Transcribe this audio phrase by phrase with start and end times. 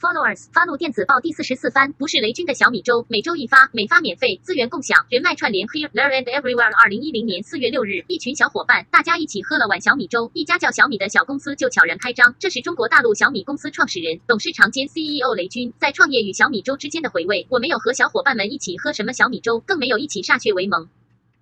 [0.00, 6.74] Followers 发怒电子报第四十四番，不是雷军的小米粥，每周一发，每发免费，资源共享，人脉串联，Here, There and Everywhere。
[6.82, 12.34] 二零一零年四月六日，一群小伙伴，大家一起喝了碗小米粥，一家叫小米的小公司就悄然开张。
[12.38, 17.46] 这是中国大陆小米公司创始人、董事长兼 CEO 雷军在创业与小米粥之间的回味。
[17.48, 20.88] 我没有和小伙伴们一起喝什么小米粥，更没有一起歃血为盟。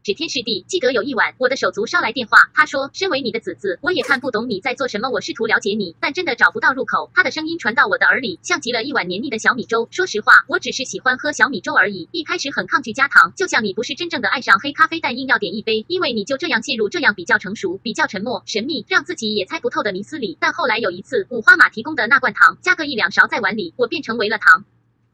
[0.05, 2.37] 指天誓地，记得有一晚，我的手足捎来电话。
[2.53, 5.09] 他说：“身为你的子子，我也看不懂你在做什么。
[5.09, 9.89] 我试图了解你，但真的找不到入口。”他的声音传到我的耳里，像极了一碗黏腻的小米粥。
[9.91, 12.07] 说实话，我只是喜欢喝小米粥而已。
[12.13, 20.37] 一开始很抗拒加糖，就像你不是真正的爱上黑咖啡，但硬要点一杯，因为你就这样陷入这样比较成熟、比较沉默、神秘，让自己也猜不透的迷思里。
[20.39, 24.67] 但后来有一次，五花马提供的那罐糖，加个一两勺在碗里，我便成为了糖。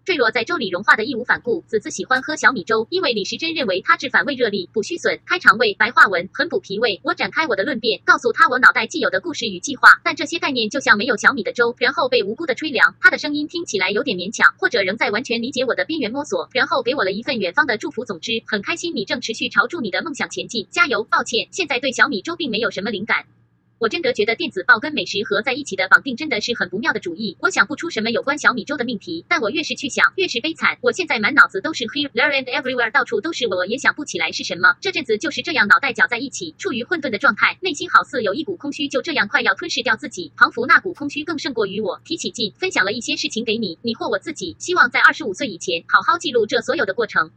[0.04, 1.62] 坠落在粥里融化的义无反顾。
[1.66, 7.00] 子子喜欢喝小米粥，因为李时珍认为它治反胃热力、补虚损、开肠胃、白话文，很补脾胃。
[7.04, 12.94] 我展开我的论辩，告诉他我脑袋既有的故事与计划，但这些概念就像没有小米的粥，然后被无辜的吹凉。
[13.00, 18.05] 他的声音听起来有点勉强，或者仍在完全理解我的边缘摸索，然后给我了一份远方的祝福。
[18.05, 21.05] 总之，很开心你正持续朝住你的梦想前进，加油！
[21.05, 23.25] 抱歉，现在对小米粥并没有什么灵感。
[23.81, 27.34] 我真的觉得电子报跟美食合在一起的绑定真的是很不妙的主意。
[27.41, 30.77] 我想不出什么有关小米粥的命题，但我越是去想，越是悲惨。
[30.83, 34.77] 我现在满脑子都是 here, there and everywhere，到处都是我，也想不起来是什么。
[34.83, 40.31] 这阵子就是这样，脑袋搅在一起，处于混沌的状态，内心好似有一股空虚，就这样快要吞噬掉自己。
[40.37, 41.98] 仿佛那股空虚更胜过于我。
[42.05, 47.31] 提起劲，分享了一些事情给你，你或我自己，希望在二十五岁以前好好记录这所有的过程。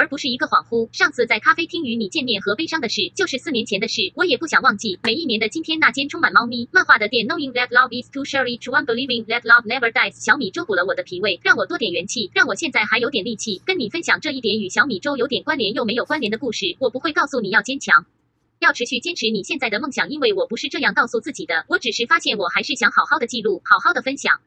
[0.00, 0.88] 而不是一个恍惚。
[0.96, 4.98] 上次在咖啡厅与你见面和悲伤的事，就是四年前的事，我也不想忘记。
[5.02, 10.14] 每一年的今天，那间充满猫咪漫画的店，Knowing that love is too share each one, believing that love never dies。
[10.24, 16.74] 小米粥补了我的脾胃，让我多点元气，让我现在还有点力气跟你分享这一点与小米粥有点关联又没有关联的故事。
[16.78, 18.06] 我不会告诉你要坚强，
[18.58, 21.66] 要持续坚持你现在的梦想，因为我不是这样告诉自己的。
[21.68, 24.40] 我只是发现我还是想好好的记录，好好的分享。